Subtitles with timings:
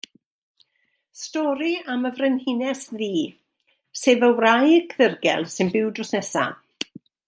[1.23, 3.11] Stori am y Frenhines Ddu,
[4.05, 6.53] sef y wraig ddirgel sy'n byw drws nesa.